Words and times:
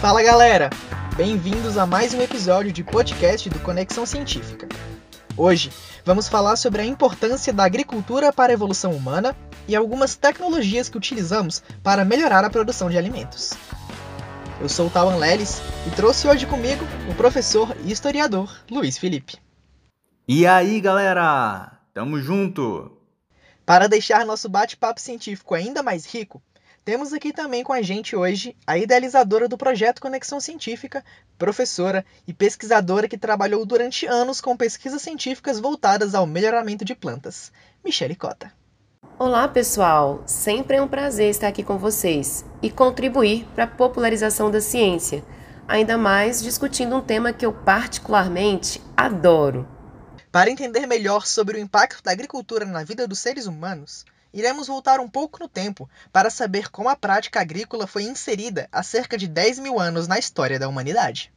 Fala 0.00 0.22
galera! 0.22 0.70
Bem-vindos 1.14 1.76
a 1.76 1.84
mais 1.84 2.14
um 2.14 2.22
episódio 2.22 2.72
de 2.72 2.82
podcast 2.82 3.50
do 3.50 3.60
Conexão 3.60 4.06
Científica. 4.06 4.66
Hoje 5.36 5.70
vamos 6.06 6.26
falar 6.26 6.56
sobre 6.56 6.80
a 6.80 6.86
importância 6.86 7.52
da 7.52 7.64
agricultura 7.64 8.32
para 8.32 8.50
a 8.50 8.54
evolução 8.54 8.92
humana 8.92 9.36
e 9.68 9.76
algumas 9.76 10.16
tecnologias 10.16 10.88
que 10.88 10.96
utilizamos 10.96 11.62
para 11.82 12.02
melhorar 12.02 12.42
a 12.46 12.48
produção 12.48 12.88
de 12.88 12.96
alimentos. 12.96 13.52
Eu 14.58 14.70
sou 14.70 14.86
o 14.86 14.90
Tawan 14.90 15.16
Lelis 15.16 15.60
e 15.86 15.90
trouxe 15.90 16.26
hoje 16.26 16.46
comigo 16.46 16.82
o 17.10 17.14
professor 17.14 17.76
e 17.84 17.92
historiador 17.92 18.50
Luiz 18.70 18.96
Felipe. 18.96 19.36
E 20.26 20.46
aí 20.46 20.80
galera, 20.80 21.78
tamo 21.92 22.18
junto! 22.22 22.90
Para 23.66 23.86
deixar 23.86 24.24
nosso 24.24 24.48
bate-papo 24.48 24.98
científico 24.98 25.54
ainda 25.54 25.82
mais 25.82 26.06
rico, 26.06 26.42
temos 26.90 27.12
aqui 27.12 27.32
também 27.32 27.62
com 27.62 27.72
a 27.72 27.80
gente 27.80 28.16
hoje 28.16 28.56
a 28.66 28.76
idealizadora 28.76 29.46
do 29.46 29.56
projeto 29.56 30.00
Conexão 30.00 30.40
Científica, 30.40 31.04
professora 31.38 32.04
e 32.26 32.34
pesquisadora 32.34 33.06
que 33.06 33.16
trabalhou 33.16 33.64
durante 33.64 34.06
anos 34.06 34.40
com 34.40 34.56
pesquisas 34.56 35.00
científicas 35.00 35.60
voltadas 35.60 36.16
ao 36.16 36.26
melhoramento 36.26 36.84
de 36.84 36.96
plantas, 36.96 37.52
Michele 37.84 38.16
Cota. 38.16 38.52
Olá, 39.16 39.46
pessoal! 39.46 40.24
Sempre 40.26 40.78
é 40.78 40.82
um 40.82 40.88
prazer 40.88 41.30
estar 41.30 41.46
aqui 41.46 41.62
com 41.62 41.78
vocês 41.78 42.44
e 42.60 42.68
contribuir 42.68 43.46
para 43.54 43.62
a 43.62 43.68
popularização 43.68 44.50
da 44.50 44.60
ciência, 44.60 45.22
ainda 45.68 45.96
mais 45.96 46.42
discutindo 46.42 46.96
um 46.96 47.00
tema 47.00 47.32
que 47.32 47.46
eu 47.46 47.52
particularmente 47.52 48.82
adoro. 48.96 49.64
Para 50.32 50.50
entender 50.50 50.88
melhor 50.88 51.24
sobre 51.24 51.56
o 51.56 51.60
impacto 51.60 52.02
da 52.02 52.10
agricultura 52.10 52.64
na 52.64 52.82
vida 52.82 53.06
dos 53.06 53.20
seres 53.20 53.46
humanos, 53.46 54.04
iremos 54.32 54.66
voltar 54.66 55.00
um 55.00 55.08
pouco 55.08 55.38
no 55.40 55.48
tempo 55.48 55.88
para 56.12 56.30
saber 56.30 56.70
como 56.70 56.88
a 56.88 56.96
prática 56.96 57.40
agrícola 57.40 57.86
foi 57.86 58.04
inserida 58.04 58.68
há 58.70 58.82
cerca 58.82 59.16
de 59.16 59.26
10 59.26 59.58
mil 59.58 59.78
anos 59.78 60.06
na 60.06 60.18
história 60.18 60.58
da 60.58 60.68
humanidade. 60.68 61.32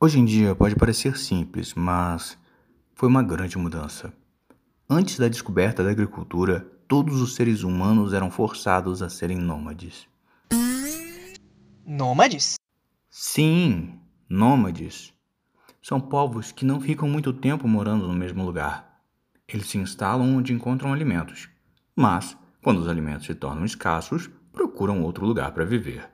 Hoje 0.00 0.18
em 0.18 0.24
dia 0.24 0.54
pode 0.54 0.76
parecer 0.76 1.16
simples, 1.16 1.72
mas 1.72 2.36
foi 2.94 3.08
uma 3.08 3.22
grande 3.22 3.56
mudança. 3.56 4.12
Antes 4.88 5.18
da 5.18 5.28
descoberta 5.28 5.82
da 5.82 5.90
agricultura, 5.90 6.60
todos 6.86 7.20
os 7.22 7.34
seres 7.34 7.62
humanos 7.62 8.12
eram 8.12 8.30
forçados 8.30 9.00
a 9.00 9.08
serem 9.08 9.38
nômades. 9.38 10.06
Nômades? 11.86 12.56
Sim, 13.08 13.98
nômades. 14.28 15.12
São 15.86 16.00
povos 16.00 16.50
que 16.50 16.64
não 16.64 16.80
ficam 16.80 17.06
muito 17.06 17.30
tempo 17.30 17.68
morando 17.68 18.08
no 18.08 18.14
mesmo 18.14 18.42
lugar. 18.42 19.02
Eles 19.46 19.68
se 19.68 19.76
instalam 19.76 20.38
onde 20.38 20.50
encontram 20.50 20.94
alimentos, 20.94 21.50
mas, 21.94 22.34
quando 22.62 22.78
os 22.78 22.88
alimentos 22.88 23.26
se 23.26 23.34
tornam 23.34 23.66
escassos, 23.66 24.30
procuram 24.50 25.02
outro 25.02 25.26
lugar 25.26 25.52
para 25.52 25.66
viver. 25.66 26.08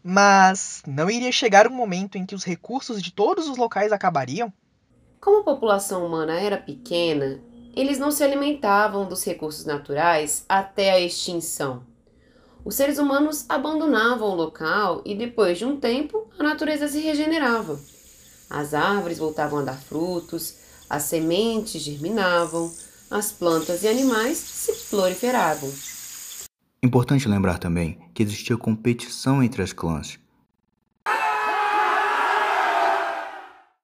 Mas 0.00 0.80
não 0.86 1.10
iria 1.10 1.32
chegar 1.32 1.66
um 1.66 1.74
momento 1.74 2.16
em 2.16 2.24
que 2.24 2.36
os 2.36 2.44
recursos 2.44 3.02
de 3.02 3.10
todos 3.10 3.48
os 3.48 3.56
locais 3.56 3.90
acabariam? 3.90 4.52
Como 5.20 5.40
a 5.40 5.44
população 5.44 6.06
humana 6.06 6.38
era 6.38 6.56
pequena, 6.56 7.40
eles 7.74 7.98
não 7.98 8.12
se 8.12 8.22
alimentavam 8.22 9.08
dos 9.08 9.24
recursos 9.24 9.64
naturais 9.64 10.44
até 10.48 10.92
a 10.92 11.00
extinção. 11.00 11.82
Os 12.64 12.76
seres 12.76 12.96
humanos 12.96 13.44
abandonavam 13.48 14.28
o 14.28 14.36
local 14.36 15.02
e, 15.04 15.16
depois 15.16 15.58
de 15.58 15.64
um 15.64 15.80
tempo, 15.80 16.30
a 16.38 16.44
natureza 16.44 16.86
se 16.86 17.00
regenerava. 17.00 17.76
As 18.48 18.74
árvores 18.74 19.18
voltavam 19.18 19.58
a 19.58 19.62
dar 19.62 19.78
frutos, 19.78 20.56
as 20.88 21.02
sementes 21.04 21.82
germinavam, 21.82 22.72
as 23.10 23.32
plantas 23.32 23.82
e 23.82 23.88
animais 23.88 24.38
se 24.38 24.72
proliferavam. 24.88 25.72
Importante 26.82 27.28
lembrar 27.28 27.58
também 27.58 27.98
que 28.14 28.22
existia 28.22 28.56
competição 28.56 29.42
entre 29.42 29.62
as 29.62 29.72
clãs. 29.72 30.18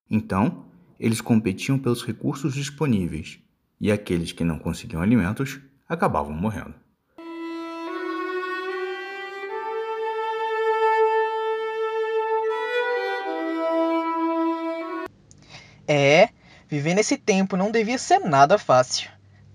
Então, 0.09 0.67
eles 1.01 1.21
competiam 1.21 1.79
pelos 1.79 2.05
recursos 2.05 2.55
disponíveis, 2.55 3.41
e 3.81 3.91
aqueles 3.91 4.31
que 4.31 4.45
não 4.45 4.59
conseguiam 4.59 5.03
alimentos 5.03 5.59
acabavam 5.89 6.33
morrendo. 6.33 6.75
É, 15.87 16.29
viver 16.69 16.95
nesse 16.95 17.17
tempo 17.17 17.57
não 17.57 17.71
devia 17.71 17.99
ser 17.99 18.21
nada 18.21 18.59
fácil. 18.59 19.11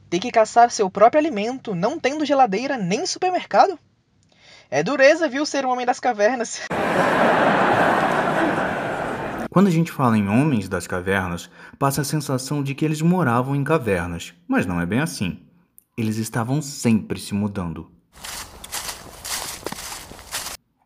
Ter 0.10 0.20
que 0.20 0.32
caçar 0.32 0.72
seu 0.72 0.90
próprio 0.90 1.20
alimento, 1.20 1.76
não 1.76 2.00
tendo 2.00 2.26
geladeira 2.26 2.78
nem 2.78 3.06
supermercado? 3.06 3.78
É 4.70 4.84
dureza, 4.84 5.30
viu, 5.30 5.46
ser 5.46 5.66
um 5.66 5.70
homem 5.70 5.86
das 5.86 6.00
cavernas. 6.00 6.62
Quando 9.50 9.68
a 9.68 9.72
gente 9.72 9.92
fala 9.92 10.18
em 10.18 10.28
homens 10.28 10.70
das 10.70 10.86
cavernas, 10.86 11.50
passa 11.80 12.02
a 12.02 12.06
sensação 12.06 12.62
de 12.62 12.76
que 12.76 12.86
eles 12.86 13.02
moravam 13.02 13.56
em 13.56 13.64
cavernas, 13.64 14.34
mas 14.48 14.66
não 14.66 14.80
é 14.80 14.86
bem 14.86 15.00
assim. 15.00 15.40
Eles 15.98 16.18
estavam 16.18 16.62
sempre 16.62 17.20
se 17.20 17.34
mudando. 17.34 17.90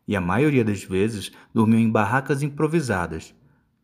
E 0.08 0.16
a 0.16 0.20
maioria 0.20 0.64
das 0.64 0.82
vezes 0.82 1.32
dormiam 1.52 1.80
em 1.80 1.90
barracas 1.90 2.42
improvisadas, 2.42 3.34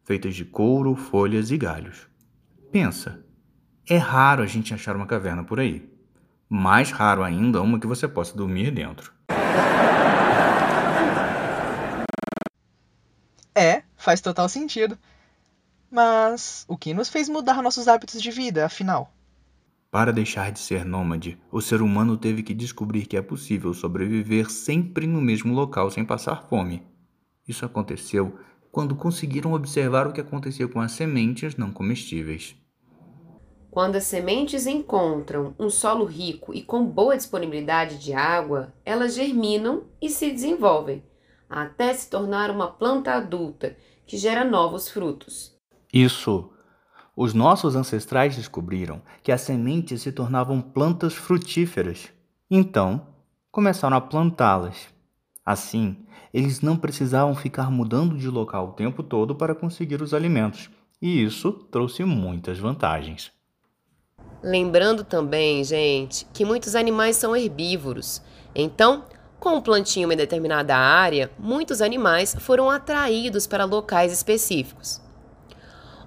feitas 0.08 0.34
de 0.34 0.42
couro, 0.42 0.96
folhas 0.96 1.50
e 1.50 1.58
galhos. 1.58 2.08
Pensa, 2.72 3.22
é 3.86 3.98
raro 3.98 4.42
a 4.42 4.46
gente 4.46 4.72
achar 4.72 4.96
uma 4.96 5.06
caverna 5.06 5.44
por 5.44 5.60
aí. 5.60 5.86
Mais 6.48 6.90
raro 6.90 7.22
ainda 7.22 7.60
uma 7.60 7.78
que 7.78 7.86
você 7.86 8.08
possa 8.08 8.34
dormir 8.34 8.70
dentro. 8.70 9.12
É, 13.54 13.82
faz 13.98 14.22
total 14.22 14.48
sentido. 14.48 14.98
Mas 15.90 16.64
o 16.66 16.78
que 16.78 16.94
nos 16.94 17.10
fez 17.10 17.28
mudar 17.28 17.62
nossos 17.62 17.86
hábitos 17.86 18.22
de 18.22 18.30
vida, 18.30 18.64
afinal? 18.64 19.12
Para 19.90 20.10
deixar 20.10 20.50
de 20.50 20.58
ser 20.58 20.86
nômade, 20.86 21.38
o 21.52 21.60
ser 21.60 21.82
humano 21.82 22.16
teve 22.16 22.42
que 22.42 22.54
descobrir 22.54 23.04
que 23.04 23.16
é 23.18 23.20
possível 23.20 23.74
sobreviver 23.74 24.50
sempre 24.50 25.06
no 25.06 25.20
mesmo 25.20 25.52
local 25.52 25.90
sem 25.90 26.02
passar 26.02 26.48
fome. 26.48 26.82
Isso 27.46 27.66
aconteceu 27.66 28.38
quando 28.70 28.94
conseguiram 28.94 29.52
observar 29.52 30.06
o 30.06 30.12
que 30.12 30.20
acontecia 30.20 30.68
com 30.68 30.80
as 30.80 30.92
sementes 30.92 31.56
não 31.56 31.70
comestíveis. 31.70 32.56
Quando 33.70 33.96
as 33.96 34.04
sementes 34.04 34.66
encontram 34.66 35.54
um 35.58 35.68
solo 35.68 36.04
rico 36.04 36.54
e 36.54 36.62
com 36.62 36.84
boa 36.84 37.16
disponibilidade 37.16 37.98
de 37.98 38.12
água, 38.12 38.72
elas 38.84 39.14
germinam 39.14 39.84
e 40.00 40.08
se 40.08 40.30
desenvolvem, 40.30 41.04
até 41.48 41.92
se 41.92 42.08
tornar 42.08 42.50
uma 42.50 42.68
planta 42.68 43.12
adulta 43.12 43.76
que 44.06 44.16
gera 44.16 44.44
novos 44.44 44.88
frutos. 44.88 45.56
Isso! 45.92 46.50
Os 47.14 47.34
nossos 47.34 47.74
ancestrais 47.74 48.36
descobriram 48.36 49.02
que 49.22 49.32
as 49.32 49.40
sementes 49.40 50.02
se 50.02 50.12
tornavam 50.12 50.60
plantas 50.60 51.14
frutíferas. 51.14 52.08
Então, 52.50 53.08
começaram 53.50 53.96
a 53.96 54.00
plantá-las. 54.00 54.88
Assim, 55.48 55.96
eles 56.30 56.60
não 56.60 56.76
precisavam 56.76 57.34
ficar 57.34 57.70
mudando 57.70 58.18
de 58.18 58.28
local 58.28 58.68
o 58.68 58.72
tempo 58.74 59.02
todo 59.02 59.34
para 59.34 59.54
conseguir 59.54 60.02
os 60.02 60.12
alimentos, 60.12 60.68
e 61.00 61.24
isso 61.24 61.50
trouxe 61.70 62.04
muitas 62.04 62.58
vantagens. 62.58 63.32
Lembrando 64.42 65.04
também, 65.04 65.64
gente, 65.64 66.26
que 66.34 66.44
muitos 66.44 66.74
animais 66.74 67.16
são 67.16 67.34
herbívoros. 67.34 68.20
Então, 68.54 69.04
com 69.40 69.56
o 69.56 69.62
plantio 69.62 70.12
em 70.12 70.16
determinada 70.18 70.76
área, 70.76 71.30
muitos 71.38 71.80
animais 71.80 72.36
foram 72.40 72.68
atraídos 72.68 73.46
para 73.46 73.64
locais 73.64 74.12
específicos. 74.12 75.00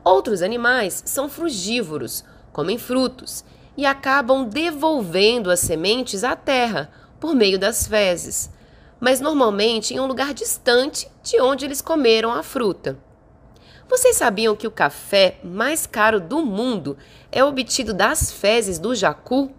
Outros 0.03 0.43
animais 0.43 1.01
são 1.03 1.27
frugívoros, 1.27 2.23
comem 2.53 2.77
frutos 2.77 3.43
e 3.75 3.87
acabam 3.87 4.47
devolvendo 4.47 5.49
as 5.49 5.61
sementes 5.61 6.23
à 6.23 6.35
terra 6.35 6.91
por 7.19 7.33
meio 7.33 7.57
das 7.57 7.87
fezes 7.87 8.60
mas 9.01 9.19
normalmente 9.19 9.95
em 9.95 9.99
um 9.99 10.05
lugar 10.05 10.31
distante 10.31 11.09
de 11.23 11.41
onde 11.41 11.65
eles 11.65 11.81
comeram 11.81 12.31
a 12.31 12.43
fruta. 12.43 12.99
Vocês 13.89 14.15
sabiam 14.15 14.55
que 14.55 14.67
o 14.67 14.71
café 14.71 15.39
mais 15.43 15.87
caro 15.87 16.19
do 16.19 16.45
mundo 16.45 16.95
é 17.31 17.43
obtido 17.43 17.95
das 17.95 18.31
fezes 18.31 18.77
do 18.77 18.93
jacu? 18.93 19.51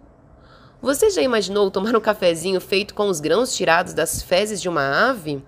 Você 0.81 1.09
já 1.09 1.21
imaginou 1.21 1.69
tomar 1.69 1.95
um 1.95 2.01
cafezinho 2.01 2.59
feito 2.61 2.95
com 2.95 3.09
os 3.09 3.19
grãos 3.19 3.53
tirados 3.55 3.93
das 3.93 4.23
fezes 4.23 4.61
de 4.61 4.69
uma 4.69 5.09
ave? 5.09 5.43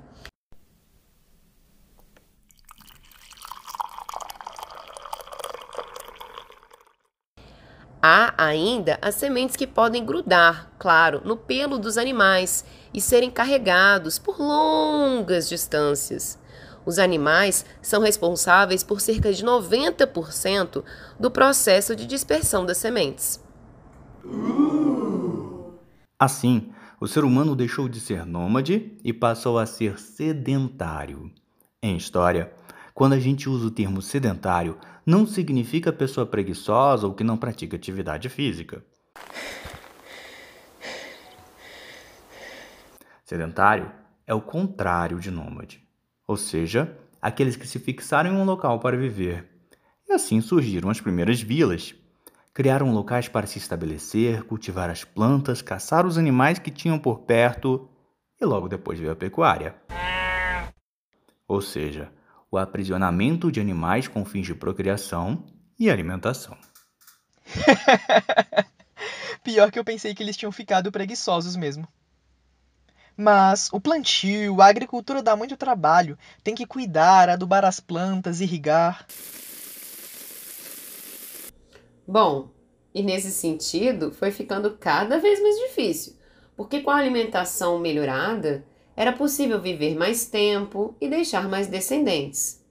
Há 8.07 8.35
ainda 8.37 8.99
as 9.01 9.15
sementes 9.15 9.55
que 9.55 9.65
podem 9.65 10.05
grudar, 10.05 10.69
claro, 10.77 11.23
no 11.25 11.35
pelo 11.35 11.79
dos 11.79 11.97
animais 11.97 12.63
e 12.95 13.01
serem 13.01 13.29
carregados 13.29 14.17
por 14.17 14.39
longas 14.39 15.49
distâncias. 15.49 16.39
Os 16.85 16.97
animais 16.97 17.65
são 17.81 18.01
responsáveis 18.01 18.83
por 18.83 19.01
cerca 19.01 19.33
de 19.33 19.43
90% 19.43 20.81
do 21.19 21.29
processo 21.29 21.93
de 21.93 22.05
dispersão 22.05 22.65
das 22.65 22.77
sementes. 22.77 23.43
Assim, 26.17 26.71
O 26.99 27.07
ser 27.07 27.25
humano 27.25 27.55
deixou 27.55 27.89
de 27.89 27.99
ser 27.99 28.25
nômade 28.25 28.97
e 29.03 29.11
passou 29.11 29.59
a 29.59 29.65
ser 29.65 29.99
sedentário. 29.99 31.29
Em 31.83 31.97
história, 31.97 32.53
quando 32.93 33.13
a 33.13 33.19
gente 33.19 33.49
usa 33.49 33.67
o 33.67 33.71
termo 33.71 34.01
sedentário, 34.01 34.77
não 35.05 35.27
significa 35.27 35.91
pessoa 35.91 36.25
preguiçosa 36.25 37.05
ou 37.05 37.13
que 37.13 37.23
não 37.23 37.37
pratica 37.37 37.75
atividade 37.75 38.29
física. 38.29 38.83
Sedentário 43.25 43.91
é 44.27 44.35
o 44.35 44.41
contrário 44.41 45.19
de 45.19 45.31
nômade, 45.31 45.83
ou 46.27 46.37
seja, 46.37 46.95
aqueles 47.19 47.55
que 47.55 47.65
se 47.65 47.79
fixaram 47.79 48.31
em 48.31 48.37
um 48.37 48.45
local 48.45 48.79
para 48.79 48.95
viver. 48.95 49.49
E 50.07 50.13
assim 50.13 50.39
surgiram 50.41 50.91
as 50.91 51.01
primeiras 51.01 51.41
vilas. 51.41 51.95
Criaram 52.53 52.93
locais 52.93 53.27
para 53.27 53.47
se 53.47 53.57
estabelecer, 53.57 54.43
cultivar 54.43 54.91
as 54.91 55.03
plantas, 55.03 55.59
caçar 55.59 56.05
os 56.05 56.19
animais 56.19 56.59
que 56.59 56.69
tinham 56.69 56.99
por 56.99 57.21
perto 57.21 57.89
e 58.39 58.45
logo 58.45 58.67
depois 58.67 58.99
veio 58.99 59.11
a 59.11 59.15
pecuária. 59.15 59.75
Ou 61.47 61.63
seja, 61.63 62.11
o 62.51 62.59
aprisionamento 62.59 63.51
de 63.51 63.59
animais 63.59 64.07
com 64.07 64.23
fins 64.23 64.45
de 64.45 64.53
procriação 64.53 65.43
e 65.79 65.89
alimentação. 65.89 66.55
Pior 69.43 69.71
que 69.71 69.79
eu 69.79 69.83
pensei 69.83 70.13
que 70.13 70.21
eles 70.21 70.37
tinham 70.37 70.51
ficado 70.51 70.91
preguiçosos 70.91 71.55
mesmo. 71.55 71.87
Mas 73.17 73.69
o 73.71 73.79
plantio, 73.79 74.61
a 74.61 74.67
agricultura 74.67 75.23
dá 75.23 75.35
muito 75.35 75.55
trabalho. 75.55 76.17
Tem 76.43 76.53
que 76.53 76.65
cuidar, 76.65 77.29
adubar 77.29 77.63
as 77.63 77.79
plantas, 77.79 78.41
irrigar. 78.41 79.05
Bom, 82.07 82.51
e 82.93 83.01
nesse 83.01 83.31
sentido 83.31 84.11
foi 84.11 84.31
ficando 84.31 84.77
cada 84.77 85.17
vez 85.17 85.41
mais 85.41 85.55
difícil, 85.55 86.15
porque 86.55 86.81
com 86.81 86.91
a 86.91 86.97
alimentação 86.97 87.79
melhorada, 87.79 88.65
era 88.95 89.11
possível 89.11 89.61
viver 89.61 89.95
mais 89.95 90.25
tempo 90.25 90.95
e 91.01 91.09
deixar 91.09 91.49
mais 91.49 91.67
descendentes. 91.67 92.63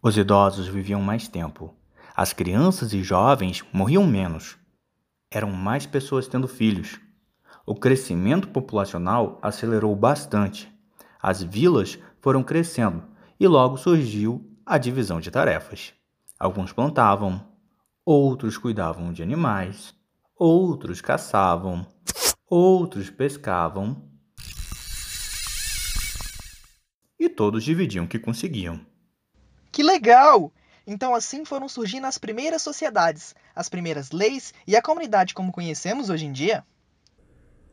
Os 0.00 0.16
idosos 0.16 0.68
viviam 0.68 1.02
mais 1.02 1.28
tempo. 1.28 1.74
As 2.16 2.32
crianças 2.32 2.92
e 2.92 3.02
jovens 3.02 3.64
morriam 3.72 4.06
menos. 4.06 4.56
Eram 5.30 5.52
mais 5.52 5.84
pessoas 5.84 6.26
tendo 6.26 6.48
filhos. 6.48 6.98
O 7.66 7.74
crescimento 7.74 8.48
populacional 8.48 9.38
acelerou 9.42 9.94
bastante. 9.94 10.72
As 11.20 11.42
vilas 11.42 11.98
foram 12.20 12.42
crescendo 12.42 13.02
e 13.38 13.46
logo 13.46 13.76
surgiu 13.76 14.50
a 14.64 14.78
divisão 14.78 15.20
de 15.20 15.30
tarefas. 15.30 15.92
Alguns 16.40 16.72
plantavam, 16.72 17.46
outros 18.06 18.56
cuidavam 18.56 19.12
de 19.12 19.22
animais, 19.22 19.94
outros 20.34 21.02
caçavam, 21.02 21.86
outros 22.48 23.10
pescavam. 23.10 24.08
E 27.20 27.28
todos 27.28 27.64
dividiam 27.64 28.06
o 28.06 28.08
que 28.08 28.18
conseguiam. 28.18 28.80
Que 29.70 29.82
legal! 29.82 30.50
Então 30.90 31.14
assim 31.14 31.44
foram 31.44 31.68
surgindo 31.68 32.06
as 32.06 32.16
primeiras 32.16 32.62
sociedades, 32.62 33.34
as 33.54 33.68
primeiras 33.68 34.10
leis 34.10 34.54
e 34.66 34.74
a 34.74 34.80
comunidade 34.80 35.34
como 35.34 35.52
conhecemos 35.52 36.08
hoje 36.08 36.24
em 36.24 36.32
dia? 36.32 36.64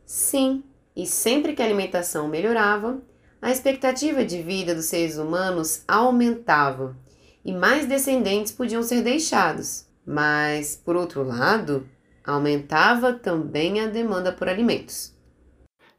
Sim, 0.04 0.62
e 0.94 1.06
sempre 1.06 1.54
que 1.54 1.62
a 1.62 1.64
alimentação 1.64 2.28
melhorava, 2.28 3.00
a 3.40 3.50
expectativa 3.50 4.22
de 4.22 4.42
vida 4.42 4.74
dos 4.74 4.84
seres 4.84 5.16
humanos 5.16 5.82
aumentava 5.88 6.94
e 7.42 7.54
mais 7.54 7.86
descendentes 7.86 8.52
podiam 8.52 8.82
ser 8.82 9.02
deixados. 9.02 9.86
Mas, 10.04 10.76
por 10.76 10.94
outro 10.94 11.22
lado, 11.22 11.88
aumentava 12.22 13.14
também 13.14 13.80
a 13.80 13.86
demanda 13.86 14.30
por 14.30 14.46
alimentos. 14.46 15.16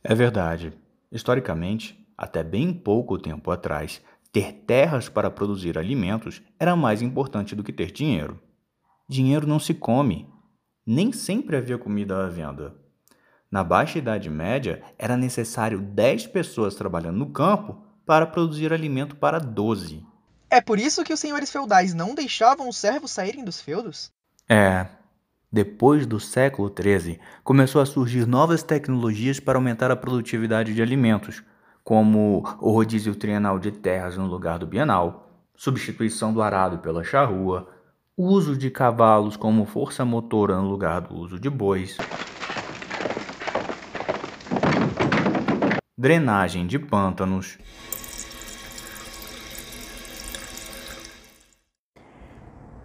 É 0.04 0.14
verdade. 0.14 0.72
Historicamente, 1.12 1.98
até 2.16 2.44
bem 2.44 2.72
pouco 2.72 3.18
tempo 3.18 3.50
atrás, 3.50 4.02
ter 4.32 4.54
terras 4.66 5.10
para 5.10 5.32
produzir 5.32 5.78
alimentos 5.78 6.42
era 6.60 6.76
mais 6.76 7.02
importante 7.02 7.56
do 7.56 7.64
que 7.64 7.74
ter 7.74 7.92
dinheiro. 7.92 8.40
Dinheiro 9.10 9.48
não 9.48 9.60
se 9.60 9.74
come. 9.74 10.28
Nem 10.86 11.12
sempre 11.12 11.56
havia 11.56 11.78
comida 11.78 12.26
à 12.26 12.30
venda. 12.30 12.76
Na 13.50 13.64
Baixa 13.64 13.98
Idade 13.98 14.30
Média, 14.30 14.84
era 14.98 15.16
necessário 15.16 15.80
10 15.80 16.28
pessoas 16.28 16.76
trabalhando 16.76 17.18
no 17.18 17.32
campo 17.32 17.82
para 18.06 18.26
produzir 18.26 18.74
alimento 18.74 19.16
para 19.16 19.40
12. 19.40 20.06
É 20.50 20.62
por 20.62 20.80
isso 20.80 21.04
que 21.04 21.14
os 21.14 21.20
senhores 21.20 21.52
feudais 21.52 21.94
não 21.94 22.16
deixavam 22.16 22.70
os 22.70 22.78
servos 22.78 23.12
saírem 23.12 23.44
dos 23.44 23.62
feudos? 23.62 24.12
É. 24.50 24.88
Depois 25.52 26.06
do 26.06 26.20
século 26.20 26.74
XIII, 26.74 27.20
começou 27.44 27.82
a 27.82 27.86
surgir 27.86 28.26
novas 28.28 28.64
tecnologias 28.64 29.40
para 29.40 29.58
aumentar 29.58 29.92
a 29.92 29.96
produtividade 29.96 30.74
de 30.74 30.82
alimentos, 30.82 31.42
como 31.88 32.44
o 32.60 32.70
rodízio 32.70 33.16
trienal 33.16 33.58
de 33.58 33.72
terras 33.72 34.18
no 34.18 34.26
lugar 34.26 34.60
do 34.60 34.68
bienal, 34.68 35.26
substituição 35.56 36.34
do 36.34 36.42
arado 36.42 36.80
pela 36.80 37.02
charrua, 37.02 37.66
uso 38.18 38.58
de 38.58 38.70
cavalos 38.70 39.38
como 39.38 39.66
força 39.66 40.04
motora 40.04 40.58
no 40.58 40.68
lugar 40.68 41.00
do 41.00 41.16
uso 41.16 41.40
de 41.40 41.50
bois. 41.50 41.96
drenagem 45.98 46.68
de 46.68 46.78
pântanos. 46.78 47.58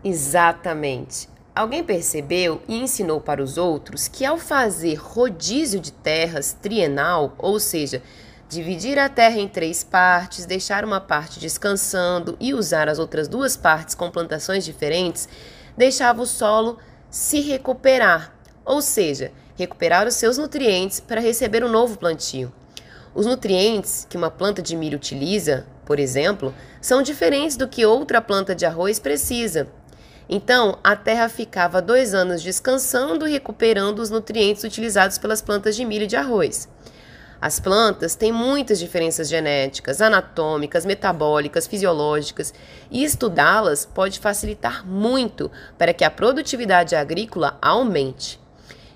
Exatamente. 0.05 1.29
Alguém 1.53 1.83
percebeu 1.83 2.63
e 2.69 2.81
ensinou 2.81 3.21
para 3.21 3.43
os 3.43 3.59
outros 3.59 4.07
que 4.07 4.25
ao 4.25 4.39
fazer 4.39 4.95
rodízio 4.95 5.81
de 5.81 5.93
terras 5.93 6.53
trienal, 6.53 7.35
ou 7.37 7.59
seja, 7.59 8.01
dividir 8.53 8.99
a 8.99 9.09
terra 9.09 9.39
em 9.39 9.49
três 9.49 9.83
partes, 9.83 10.45
deixar 10.45 10.85
uma 10.85 11.01
parte 11.01 11.41
descansando 11.41 12.37
e 12.39 12.53
usar 12.53 12.87
as 12.87 12.99
outras 12.99 13.27
duas 13.27 13.57
partes 13.57 13.95
com 13.95 14.11
plantações 14.11 14.63
diferentes, 14.63 15.27
deixava 15.77 16.21
o 16.21 16.27
solo 16.27 16.79
se 17.11 17.41
recuperar, 17.41 18.35
ou 18.65 18.83
seja, 18.83 19.33
recuperar 19.57 20.07
os 20.07 20.15
seus 20.15 20.37
nutrientes 20.37 21.01
para 21.01 21.21
receber 21.21 21.65
um 21.65 21.69
novo 21.69 21.97
plantio. 21.97 22.53
Os 23.15 23.25
nutrientes 23.25 24.07
que 24.09 24.19
uma 24.19 24.31
planta 24.31 24.61
de 24.61 24.77
milho 24.77 24.97
utiliza, 24.97 25.67
por 25.87 25.99
exemplo, 25.99 26.55
são 26.81 27.03
diferentes 27.03 27.57
do 27.57 27.69
que 27.69 27.87
outra 27.87 28.21
planta 28.21 28.55
de 28.55 28.67
arroz 28.67 28.99
precisa. 28.99 29.67
Então, 30.29 30.79
a 30.85 30.95
terra 30.95 31.29
ficava 31.29 31.83
dois 31.83 32.15
anos 32.15 32.43
descansando 32.43 33.27
e 33.27 33.33
recuperando 33.33 33.99
os 33.99 34.11
nutrientes 34.11 34.63
utilizados 34.63 35.19
pelas 35.19 35.43
plantas 35.43 35.75
de 35.75 35.85
milho 35.85 36.05
e 36.05 36.07
de 36.07 36.17
arroz. 36.17 36.69
As 37.43 37.59
plantas 37.59 38.15
têm 38.15 38.31
muitas 38.31 38.79
diferenças 38.79 39.29
genéticas, 39.29 40.01
anatômicas, 40.01 40.87
metabólicas, 40.87 41.67
fisiológicas, 41.67 42.55
e 42.89 43.03
estudá-las 43.03 43.85
pode 43.85 44.21
facilitar 44.21 44.87
muito 44.87 45.51
para 45.77 45.93
que 45.93 46.05
a 46.05 46.11
produtividade 46.11 46.95
agrícola 46.95 47.59
aumente. 47.61 48.41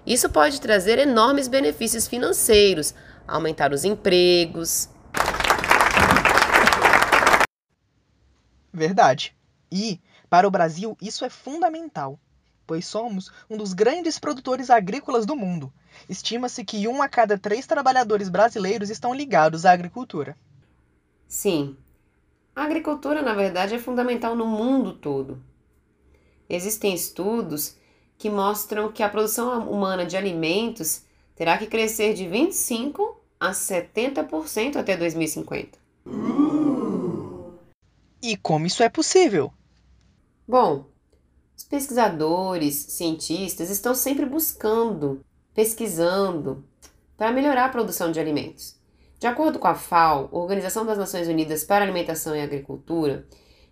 Isso 0.06 0.30
pode 0.30 0.60
trazer 0.60 0.96
enormes 0.96 1.48
benefícios 1.48 2.06
financeiros, 2.06 2.94
aumentar 3.26 3.72
os 3.72 3.84
empregos. 3.84 4.88
Verdade. 8.72 9.34
E, 9.72 10.00
para 10.30 10.46
o 10.46 10.52
Brasil, 10.52 10.96
isso 11.02 11.24
é 11.24 11.28
fundamental, 11.28 12.16
pois 12.66 12.86
somos 12.86 13.30
um 13.48 13.56
dos 13.56 13.72
grandes 13.72 14.18
produtores 14.18 14.70
agrícolas 14.70 15.24
do 15.24 15.36
mundo. 15.36 15.72
Estima-se 16.08 16.64
que 16.64 16.88
um 16.88 17.00
a 17.00 17.08
cada 17.08 17.38
três 17.38 17.66
trabalhadores 17.66 18.28
brasileiros 18.28 18.90
estão 18.90 19.14
ligados 19.14 19.64
à 19.64 19.72
agricultura. 19.72 20.36
Sim, 21.28 21.76
a 22.54 22.64
agricultura, 22.64 23.20
na 23.20 23.34
verdade, 23.34 23.74
é 23.74 23.78
fundamental 23.78 24.34
no 24.34 24.46
mundo 24.46 24.94
todo. 24.94 25.42
Existem 26.48 26.94
estudos 26.94 27.76
que 28.16 28.30
mostram 28.30 28.90
que 28.90 29.02
a 29.02 29.08
produção 29.08 29.70
humana 29.70 30.06
de 30.06 30.16
alimentos 30.16 31.04
terá 31.34 31.58
que 31.58 31.66
crescer 31.66 32.14
de 32.14 32.26
25 32.26 33.20
a 33.38 33.50
70% 33.50 34.76
até 34.76 34.96
2050. 34.96 35.78
E 38.22 38.36
como 38.38 38.66
isso 38.66 38.82
é 38.82 38.88
possível? 38.88 39.52
Bom, 40.48 40.86
os 41.56 41.64
pesquisadores, 41.64 42.74
cientistas 42.74 43.70
estão 43.70 43.94
sempre 43.94 44.26
buscando, 44.26 45.24
pesquisando 45.54 46.62
para 47.16 47.32
melhorar 47.32 47.64
a 47.64 47.70
produção 47.70 48.12
de 48.12 48.20
alimentos. 48.20 48.76
De 49.18 49.26
acordo 49.26 49.58
com 49.58 49.66
a 49.66 49.74
FAO, 49.74 50.28
Organização 50.30 50.84
das 50.84 50.98
Nações 50.98 51.26
Unidas 51.26 51.64
para 51.64 51.82
a 51.82 51.88
Alimentação 51.88 52.36
e 52.36 52.42
Agricultura, 52.42 53.26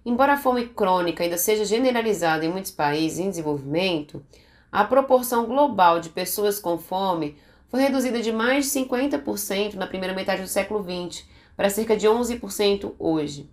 embora 0.04 0.32
a 0.32 0.38
fome 0.38 0.68
crônica 0.68 1.22
ainda 1.22 1.36
seja 1.36 1.66
generalizada 1.66 2.46
em 2.46 2.48
muitos 2.48 2.70
países 2.70 3.18
em 3.18 3.28
desenvolvimento, 3.28 4.24
a 4.72 4.82
proporção 4.84 5.44
global 5.44 6.00
de 6.00 6.08
pessoas 6.08 6.58
com 6.58 6.78
fome 6.78 7.36
foi 7.68 7.82
reduzida 7.82 8.22
de 8.22 8.32
mais 8.32 8.64
de 8.64 8.80
50% 8.80 9.74
na 9.74 9.86
primeira 9.86 10.14
metade 10.14 10.40
do 10.40 10.48
século 10.48 10.82
XX 10.82 11.26
para 11.54 11.68
cerca 11.68 11.94
de 11.94 12.06
11% 12.06 12.94
hoje. 12.98 13.50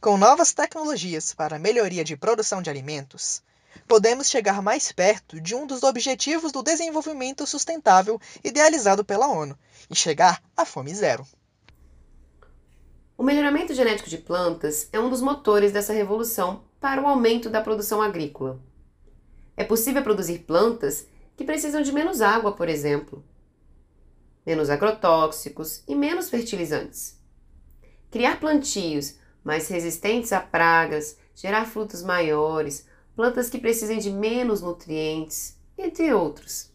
Com 0.00 0.16
novas 0.16 0.52
tecnologias 0.52 1.34
para 1.34 1.56
a 1.56 1.58
melhoria 1.58 2.04
de 2.04 2.16
produção 2.16 2.62
de 2.62 2.70
alimentos, 2.70 3.42
podemos 3.88 4.30
chegar 4.30 4.62
mais 4.62 4.92
perto 4.92 5.40
de 5.40 5.56
um 5.56 5.66
dos 5.66 5.82
objetivos 5.82 6.52
do 6.52 6.62
desenvolvimento 6.62 7.44
sustentável 7.44 8.20
idealizado 8.44 9.04
pela 9.04 9.26
ONU 9.26 9.58
e 9.90 9.96
chegar 9.96 10.40
à 10.56 10.64
fome 10.64 10.94
zero. 10.94 11.26
O 13.16 13.24
melhoramento 13.24 13.74
genético 13.74 14.08
de 14.08 14.18
plantas 14.18 14.88
é 14.92 15.00
um 15.00 15.10
dos 15.10 15.20
motores 15.20 15.72
dessa 15.72 15.92
revolução 15.92 16.62
para 16.78 17.02
o 17.02 17.06
aumento 17.08 17.50
da 17.50 17.60
produção 17.60 18.00
agrícola. 18.00 18.60
É 19.56 19.64
possível 19.64 20.04
produzir 20.04 20.44
plantas 20.46 21.08
que 21.36 21.42
precisam 21.42 21.82
de 21.82 21.90
menos 21.90 22.20
água, 22.20 22.52
por 22.52 22.68
exemplo, 22.68 23.24
menos 24.46 24.70
agrotóxicos 24.70 25.82
e 25.88 25.96
menos 25.96 26.30
fertilizantes. 26.30 27.18
Criar 28.12 28.38
plantios 28.38 29.18
mais 29.44 29.68
resistentes 29.68 30.32
a 30.32 30.40
pragas, 30.40 31.16
gerar 31.34 31.66
frutos 31.66 32.02
maiores, 32.02 32.86
plantas 33.14 33.48
que 33.48 33.58
precisem 33.58 33.98
de 33.98 34.10
menos 34.10 34.60
nutrientes, 34.60 35.56
entre 35.76 36.12
outros. 36.12 36.70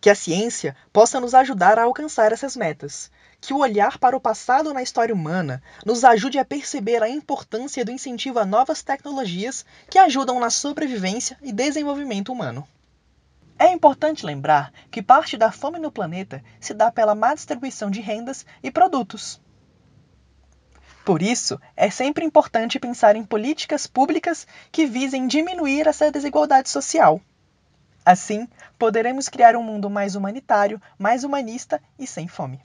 Que 0.00 0.10
a 0.10 0.14
ciência 0.14 0.76
possa 0.92 1.18
nos 1.18 1.34
ajudar 1.34 1.78
a 1.78 1.82
alcançar 1.82 2.32
essas 2.32 2.56
metas. 2.56 3.10
Que 3.40 3.52
o 3.52 3.58
olhar 3.58 3.98
para 3.98 4.16
o 4.16 4.20
passado 4.20 4.72
na 4.72 4.82
história 4.82 5.14
humana 5.14 5.62
nos 5.84 6.04
ajude 6.04 6.38
a 6.38 6.44
perceber 6.44 7.02
a 7.02 7.08
importância 7.08 7.84
do 7.84 7.90
incentivo 7.90 8.38
a 8.38 8.44
novas 8.44 8.82
tecnologias 8.82 9.64
que 9.90 9.98
ajudam 9.98 10.38
na 10.38 10.50
sobrevivência 10.50 11.36
e 11.42 11.52
desenvolvimento 11.52 12.32
humano. 12.32 12.66
É 13.58 13.72
importante 13.72 14.24
lembrar 14.24 14.72
que 14.88 15.02
parte 15.02 15.36
da 15.36 15.50
fome 15.50 15.80
no 15.80 15.90
planeta 15.90 16.44
se 16.60 16.72
dá 16.72 16.92
pela 16.92 17.16
má 17.16 17.34
distribuição 17.34 17.90
de 17.90 18.00
rendas 18.00 18.46
e 18.62 18.70
produtos. 18.70 19.40
Por 21.08 21.22
isso, 21.22 21.58
é 21.74 21.88
sempre 21.88 22.22
importante 22.22 22.78
pensar 22.78 23.16
em 23.16 23.24
políticas 23.24 23.86
públicas 23.86 24.46
que 24.70 24.84
visem 24.84 25.26
diminuir 25.26 25.86
essa 25.86 26.12
desigualdade 26.12 26.68
social. 26.68 27.18
Assim, 28.04 28.46
poderemos 28.78 29.26
criar 29.26 29.56
um 29.56 29.62
mundo 29.62 29.88
mais 29.88 30.14
humanitário, 30.14 30.78
mais 30.98 31.24
humanista 31.24 31.80
e 31.98 32.06
sem 32.06 32.28
fome. 32.28 32.60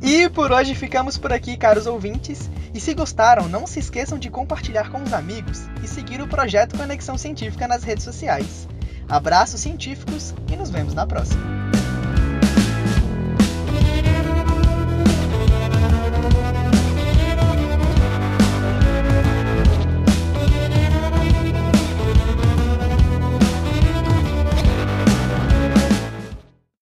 E 0.00 0.30
por 0.30 0.50
hoje 0.50 0.74
ficamos 0.74 1.18
por 1.18 1.30
aqui, 1.30 1.54
caros 1.54 1.86
ouvintes. 1.86 2.48
E 2.72 2.80
se 2.80 2.94
gostaram, 2.94 3.50
não 3.50 3.66
se 3.66 3.78
esqueçam 3.80 4.18
de 4.18 4.30
compartilhar 4.30 4.90
com 4.90 5.02
os 5.02 5.12
amigos 5.12 5.68
e 5.84 5.86
seguir 5.86 6.22
o 6.22 6.26
projeto 6.26 6.74
Conexão 6.74 7.18
Científica 7.18 7.68
nas 7.68 7.84
redes 7.84 8.04
sociais. 8.04 8.66
Abraços 9.10 9.60
científicos 9.60 10.32
e 10.50 10.56
nos 10.56 10.70
vemos 10.70 10.94
na 10.94 11.06
próxima! 11.06 11.67